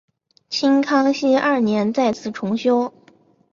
[0.49, 2.91] 清康熙二年再次重修。